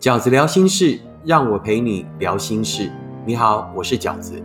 [0.00, 2.90] 饺子聊心事，让我陪你聊心事。
[3.26, 4.42] 你好，我是饺子。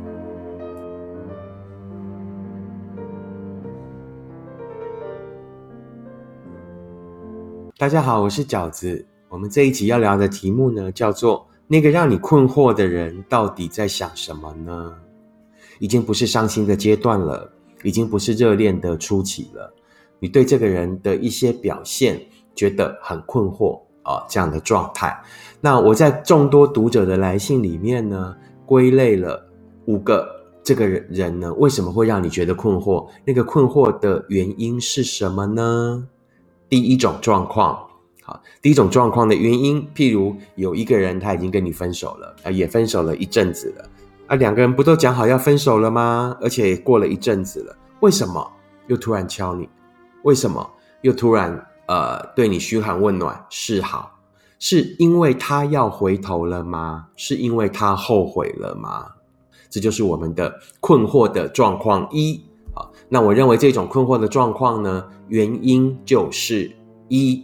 [7.77, 9.07] 大家好，我是饺子。
[9.29, 14.93] 我们这一集要聊的题目呢，叫做“那个让你困惑的人到底在想什么呢？”
[15.79, 17.49] 已经不是伤心的阶段了，
[17.81, 19.73] 已经不是热恋的初期了。
[20.19, 22.19] 你对这个人的一些表现
[22.53, 25.19] 觉得很困惑啊，这样的状态。
[25.59, 28.35] 那我在众多读者的来信里面呢，
[28.65, 29.43] 归类了
[29.85, 30.29] 五个
[30.63, 33.07] 这个人呢，为什么会让你觉得困惑？
[33.25, 36.07] 那个困惑的原因是什么呢？
[36.69, 37.79] 第一种状况，
[38.21, 43.89] 好，第一种状况的原因，譬如有一个人他已经跟你分手了，啊，也分手了一阵子了，
[44.27, 46.37] 啊，两个人不都讲好要分手了吗？
[46.41, 48.51] 而且过了一阵子了，为什么
[48.87, 49.67] 又突然敲你？
[50.23, 50.67] 为什么
[51.01, 54.11] 又突然呃对你嘘寒问暖示好？
[54.57, 57.07] 是因为他要回头了吗？
[57.15, 59.05] 是因为他后悔了吗？
[59.69, 62.41] 这就是我们的困惑的状况一
[62.73, 62.87] 啊。
[63.09, 66.71] 那我认为这种困惑的状况呢，原因就是
[67.09, 67.43] 一，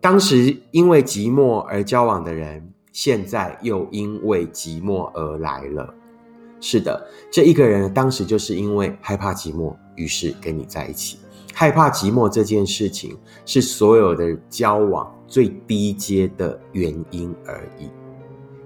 [0.00, 5.94] 当时因为寂寞而交往的人，现在又因为寂寞而来了。
[6.60, 11.18] 是的，这一个人当时就是因为害怕寂寞，于是跟你在一起。
[11.52, 17.88] 害怕寂寞这件事情是所有的交往最低阶的原因而已，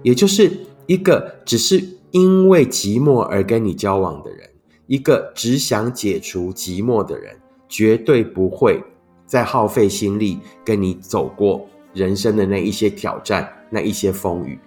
[0.03, 0.51] 也就是
[0.85, 4.49] 一个只是因为寂寞而跟你交往的人，
[4.87, 7.35] 一个只想解除寂寞的人，
[7.67, 8.81] 绝对不会
[9.25, 14.57] 再耗费心力跟你走过人生的那一些挑战、那一些风雨。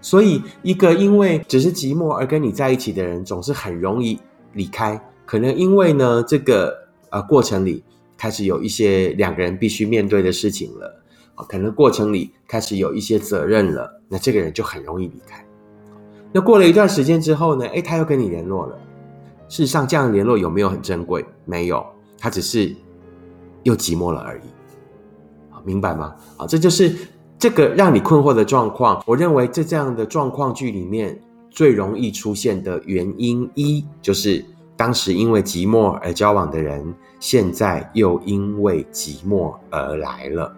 [0.00, 4.18] 所以，一个因为只是寂寞而跟你在一起的人，总是很容易
[4.52, 5.00] 离开。
[5.24, 6.81] 可能因为呢，这个。
[7.12, 7.84] 啊，过程里
[8.16, 11.02] 开始有一些两个人必须面对的事情了
[11.34, 15.44] 啊，可能过程里开始有一些责任了，那这个人就很容易离开。
[16.32, 17.66] 那过了一段时间之后呢？
[17.66, 18.78] 哎，他又跟你联络了。
[19.46, 21.22] 事实上，这样的联络有没有很珍贵？
[21.44, 21.84] 没有，
[22.18, 22.74] 他只是
[23.64, 25.52] 又寂寞了而已。
[25.54, 26.16] 啊，明白吗？
[26.38, 26.96] 啊，这就是
[27.38, 29.04] 这个让你困惑的状况。
[29.06, 31.20] 我认为在这样的状况剧里面，
[31.50, 34.42] 最容易出现的原因一就是。
[34.82, 40.52] 当时因为寂寞而交往的人，现在又因为寂寞而来了。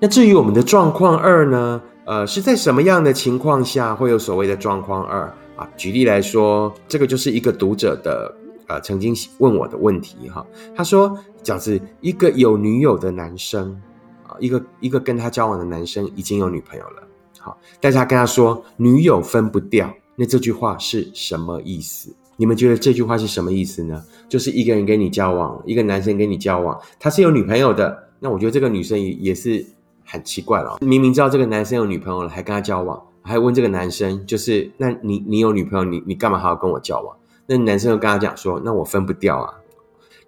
[0.00, 1.80] 那至于我们的状况二呢？
[2.04, 5.68] 呃，是在什么样的情况下会有所谓的状况二啊？
[5.76, 8.34] 举例来说，这个就是一个读者的
[8.66, 10.44] 呃曾经问我的问题哈。
[10.74, 13.80] 他说：“饺子，一个有女友的男生
[14.26, 17.02] 啊，一个一个跟他交往的男生已经有女朋友了，
[17.38, 24.02] 好，但是他跟他说女友分不掉，那这句话是什么意思？”你们觉得这句话是什么意思呢？
[24.28, 28.08] 就是一个人跟你交往，一个男生跟你交往，他是有女朋友的。
[28.18, 29.64] 那我觉得这个女生也也是
[30.04, 30.78] 很奇怪了。
[30.80, 37.16] 明明知道这个男生有女朋友了，还跟他交往，还问这个男生，就是那你你有女朋友，你你干嘛还要跟我交往？
[37.46, 39.52] 那男生又跟他讲说，那我分不掉啊。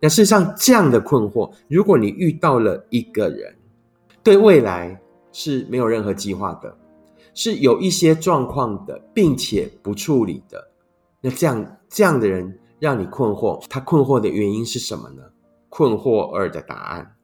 [0.00, 3.54] 那事实上这样的困惑，如果你遇到了一个人，
[4.22, 5.00] 对未来
[5.32, 6.76] 是没有任何计划的，
[7.32, 10.68] 是有一些状况的，并且不处理的。
[11.26, 15.22] 那这样这样的人让你困惑，他困惑的原因是什么呢？
[15.70, 17.14] 困惑二的答案，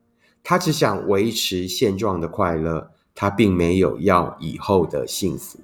[0.43, 5.59] 他只想维持现状的快乐，他并没有要以后的幸福。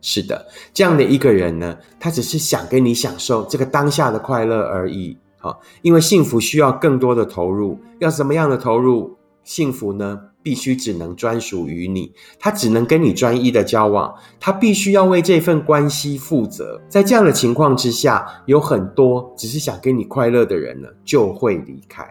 [0.00, 5.18] 是的，这样的一个人呢，他只是想跟你享受这个当下的快乐而已。
[5.36, 9.18] 好，因为幸福需要更多的投入，要什么样的投入？
[9.44, 10.30] 幸福呢？
[10.46, 16.80] 必须只能专属于你，他只能跟你专一的交往，他必须要为这份关系负责。
[16.88, 22.08] 在这样的情况之下，有很多只是想跟你快乐的人呢，就会离开。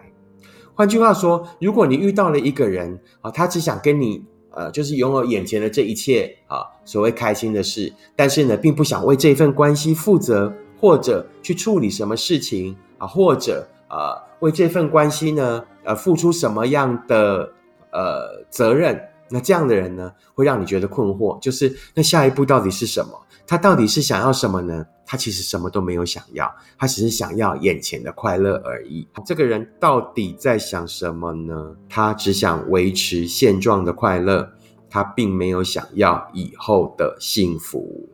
[0.74, 17.50] 换句话说，如果你遇到了一个人啊，他只想跟你呃，就是拥有眼前的这一切啊，所谓开心的事，但是呢，并不想为这份关系负责，或者去处理什么事情啊，或者呃，为这份关系呢，呃，付出什么样的。
[17.96, 23.18] 呃，责任，那这样的人呢，会让你觉得困惑，就是那下一步到底是什么？
[23.46, 24.84] 他到底是想要什么呢？
[25.06, 29.08] 他其实什么都没有想要，他只是想要眼前的快乐而已。
[29.24, 31.74] 这个人到底在想什么呢？
[31.88, 34.46] 他只想维持现状的快乐，
[34.90, 38.06] 他并没有想要以后的幸福。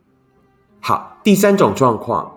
[0.79, 2.31] 好，第三种状况，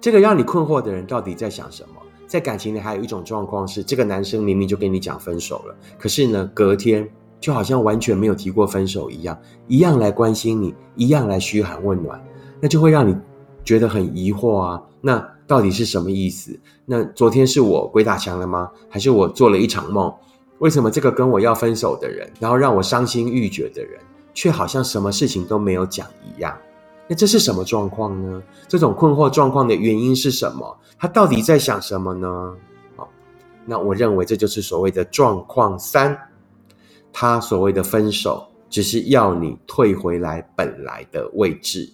[0.00, 1.97] 这个让你困惑的人到底在想什么？
[2.28, 7.08] 在感情里还有一种状况是，这个男生明明就跟你讲分手了，可是呢，隔天
[7.40, 9.36] 就好像完全没有提过分手一样，
[9.66, 12.22] 一样来关心你，一样来嘘寒问暖，
[12.60, 13.16] 那就会让你
[13.64, 14.82] 觉得很疑惑啊。
[15.00, 16.60] 那到底是什么意思？
[16.84, 18.70] 那昨天是我鬼打墙了吗？
[18.90, 20.12] 还是我做了一场梦？
[20.58, 23.98] 为什么这个跟我要分手的人，然后让我伤心欲绝的人，
[24.34, 26.54] 却好像什么事情都没有讲一样。
[27.08, 28.42] 那这是什么状况呢？
[28.68, 30.78] 这种困惑状况的原因是什么？
[30.98, 32.54] 他到底在想什么呢？
[32.96, 33.08] 好，
[33.64, 36.16] 那我认为这就是所谓的状况三。
[37.10, 41.90] 他所谓的分手，只是要你退回来本来的位置。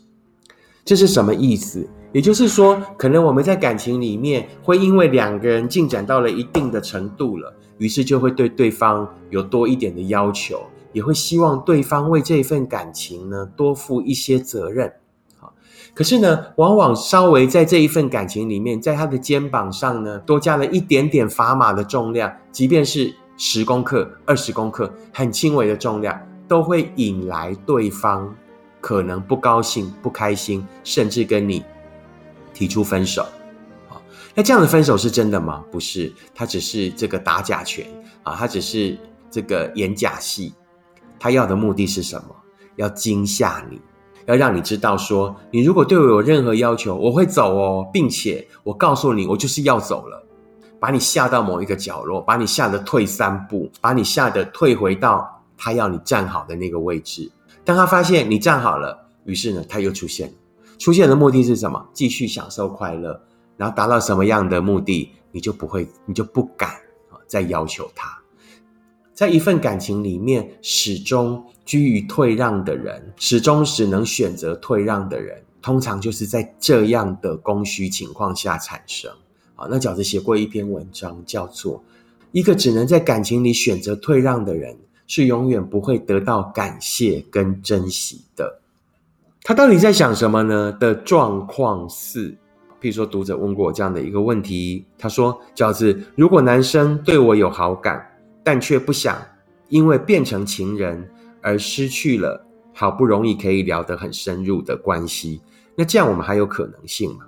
[0.84, 1.88] 这是什么意思？
[2.12, 10.60] 也就是说，可能我们在感情里面会因为两个人进展到了一定的程度了，于是就会对对方有多一点的要求，
[10.93, 14.93] 也会希望对方为这份感情呢多负一些责任。
[15.94, 28.35] 可是呢，往往稍微在这一份感情里面，在他的肩膀上呢，多加了一点点砝码的重量，即便是十公克、二十公克，很轻微的重量，都会引来对方
[28.81, 31.64] 可能不高兴、不开心，甚至跟你
[32.52, 33.23] 提出分手。
[33.88, 33.94] 啊，
[34.35, 35.64] 那这样的分手是真的吗？
[35.70, 37.87] 不是，他只是这个打假拳
[38.25, 38.99] 啊，他只是
[39.31, 40.52] 这个演假戏，
[41.20, 42.35] 他要的目的是什么？
[42.75, 43.81] 要惊吓你。
[44.26, 50.23] 要让你知道，说你如果对我有任何要求，我会走哦，并且我告诉你，我就是要走了，
[50.81, 57.31] 把你吓到某一个角落，把你吓得退三步，把你吓得退回到他要你站好的那个位置。
[57.65, 60.32] 当他发现你站好了，于是呢，他又出现，
[60.79, 61.87] 出现的目的是什么？
[61.93, 63.20] 继续享受快乐，
[63.56, 66.70] 然后达到什么样的目的，你就不会，你就不敢，
[67.27, 68.24] 再要求他。
[69.14, 79.08] 在一份感情里面，始终居于退让的人，始终只能选择退让的人，通常就是在这样的供需情况下产生。
[79.55, 81.78] 啊，那饺子写过一篇文章，叫做
[82.32, 84.76] 《一个只能在感情里选择退让的人，
[85.06, 88.60] 是永远不会得到感谢跟珍惜的》。
[89.44, 90.72] 他到底在想什么呢？
[90.81, 92.32] 的状况是，
[92.81, 98.05] 譬如说，读者问过我这样的一个问题，他说：“饺子，如果男生对我有好感。”
[98.44, 99.17] 但却不想
[99.69, 101.11] 因为变成情人
[101.41, 105.41] 而失去了好不容易可以聊得很深入的关系，
[105.75, 107.25] 那这样我们还有可能性吗？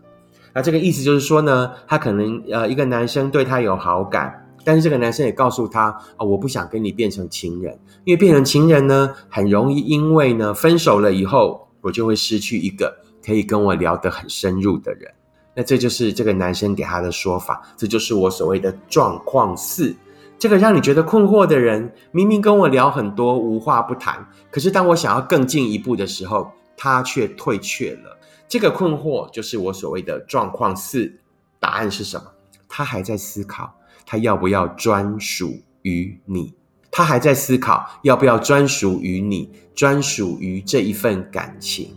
[0.52, 5.84] 那这个意思就是说呢，他可能呃一个男生对他有好感，但是这个男生也告诉他
[6.16, 15.10] 啊，我不想跟你变成情人，因为变成情人呢，很容易因为呢分手了以后，我就会失去一个可以跟我聊得很深入的人。
[15.54, 19.94] 那这就是这个男生给他的说法，这就是我所谓的状况四。
[20.38, 28.18] 这个让你觉得困惑的人，明明跟我聊很多，无话不谈，可是当我想要更进一步的时候，他却退却了。
[28.46, 31.12] 这个困惑就是我所谓的状况四。
[31.58, 32.26] 答案是什么？
[32.68, 33.74] 他还在思考，
[34.04, 36.54] 他要不要专属于你？
[36.90, 41.96] 他还在思考，要不要专属于你，专属于这一份感情？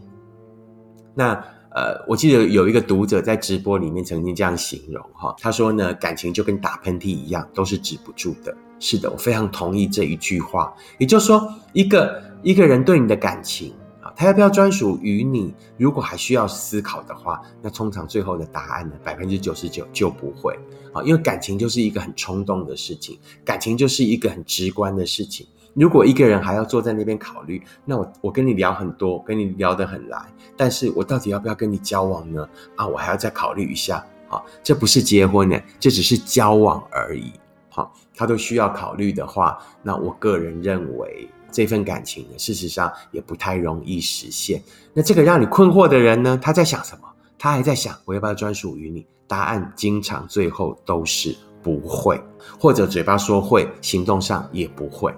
[1.13, 1.44] 那。
[1.71, 8.56] 呃，我记得有一个读者在直播里面曾经这样形容哈，他说呢，感情就跟打喷嚏一样，都是止不住的。
[8.80, 10.74] 是的，我非常同意这一句话。
[10.98, 13.71] 也就是说，一个一个人对你的感情
[14.01, 15.54] 啊，他要不要专属于你？
[15.77, 20.57] 如果还需要思考的话，那通常最后的答案呢，百分之九十九就不会
[20.92, 25.45] 啊，因为感情就是一个很冲动的事情，感情就是一个很直观的事情。
[25.74, 30.19] 如果一个人还要坐在那边考虑，那我我跟你聊很多，跟你聊得很来，
[30.57, 32.48] 但是我到底要不要跟你交往呢？
[32.75, 34.04] 啊，我还要再考虑一下。
[34.27, 37.31] 好，这不是结婚呢，这只是交往而已。
[37.69, 44.62] 好，他都需要考虑的话，那我个人认为这份感情呢，事实上也不太容易实现。
[44.94, 47.07] 那这个让你困惑的人呢，他在想什么？
[47.38, 49.06] 他还在想我要不要专属于你？
[49.28, 52.19] 答案经常最后都是不会，
[52.59, 55.14] 或者嘴巴说会，行动上也不会。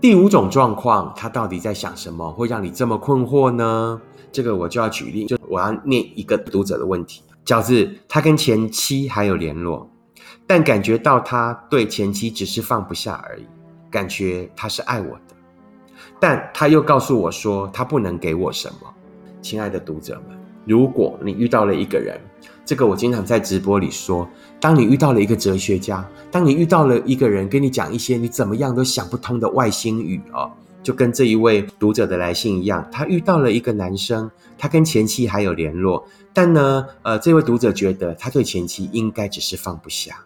[0.00, 4.00] 第五种状况，他到底在想什么，会让你这么困惑呢？
[4.30, 9.90] 这个我就要举例，就我要念一个读者的问题：饺子，他跟前妻还有联络，
[10.46, 13.46] 但感觉到他对前妻只是放不下而已，
[13.90, 15.34] 感觉他是爱我的，
[16.20, 18.94] 但他又告诉我说他不能给我什么。
[19.42, 20.37] 亲爱的读者们，
[20.68, 22.20] 如果你遇到了一个人，
[22.62, 24.28] 这个我经常在直播里说。
[24.60, 30.50] 当你遇到了一个哲学家，当你遇到了一个人跟你讲一些你怎么样都想不通的外星语哦，
[30.82, 40.18] 就跟这一位读者的来信一样，他遇到了一个男生，他跟前妻还有联络，但呢，呃，这位读者觉得他对前妻应该只是放不下，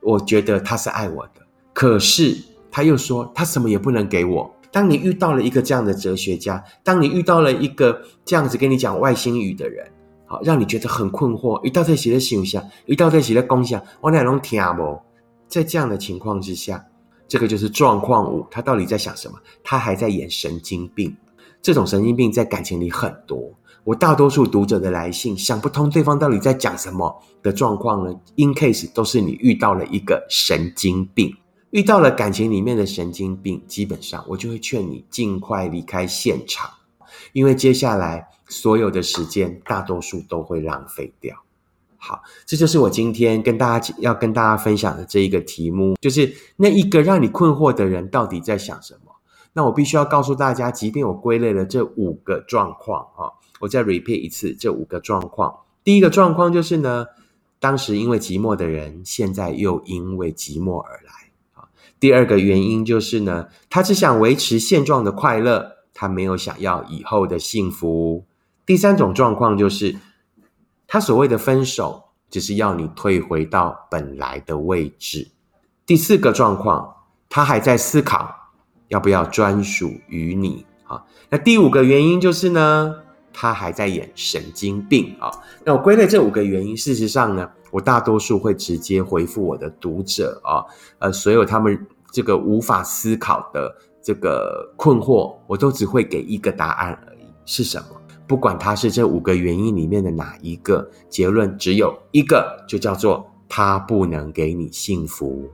[0.00, 1.42] 我觉得他是爱我的，
[1.74, 2.38] 可是
[2.70, 4.50] 他又说他什么也不能给我。
[4.72, 9.86] 当你遇到了一个这样的哲学家，当你遇到了一个这样子跟你讲外星语的人。
[10.24, 14.98] 好让你觉得很困惑，一到这写的形象，一到这写的功效，我哪能听不？
[15.46, 16.82] 在这样的情况之下，
[17.28, 19.38] 这个就是状况五，他到底在想什么？
[19.62, 21.14] 他还在演神经病。
[21.60, 23.52] 这种神经病在感情里很多。
[23.84, 31.30] 我大多数读者的来信，想不通对方到底在讲什么的状况呢？In case 都是你遇到了一个神经病。
[31.72, 36.70] 遇到了感情里面的神经病，基本上我就会劝你尽快离开现场，
[37.32, 41.34] 因为接下来所有的时间大多数都会浪费掉。
[41.96, 49.10] 好，这就是我今天跟大家要跟大家分享的这一个题目，就是那一个让你困惑的人到底在想什么？
[49.54, 55.60] 那我必须要告诉大家，即便我归类了这五个状况啊，我再 repeat 一次这五个状况。
[55.82, 57.06] 第一个状况就是呢，
[57.58, 61.11] 当时因为寂寞的人，现在又因为寂寞而来。
[62.02, 68.24] 第二个原因就是呢，他只想维持现状的快乐，他没有想要以后的幸福。
[68.66, 69.94] 第三种状况就是。
[70.88, 75.26] 他所谓的分手，只是要你退回到本来的位置。
[75.86, 76.96] 第四个状况，
[77.30, 78.30] 他还在思考
[78.88, 81.02] 要不要专属于你啊。
[81.30, 82.94] 那第五个原因就是呢，
[83.32, 85.30] 他还在演神经病啊。
[85.64, 90.62] 那我归类这五个原因，事实上呢，我大多数会直接回复我的读者啊，
[91.00, 97.86] 呃，所有他们这个无法思考的这个困惑，我都只会给一个答案而已，是什么？
[98.26, 105.50] 不管他是这五个原因里面的哪一个，结论只有一个，就叫做他不能给你幸福。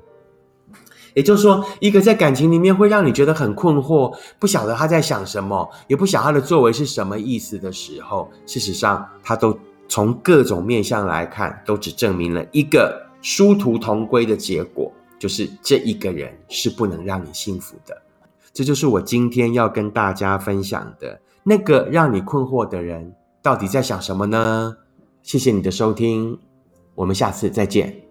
[1.14, 18.00] 也就是说，一个在感情里面会让你觉得很困惑，不晓得他在想什么，也不晓得他的作为是什么意思的时候，事实上，他都从各种面相来看，都只证明了一个殊途同归的结果，就是这一个人是不能让你幸福的。
[18.52, 21.20] 这就是我今天要跟大家分享的。
[21.42, 24.76] 那个让你困惑的人到底在想什么呢？
[25.22, 26.38] 谢谢你的收听，
[26.94, 28.07] 我们下次再见。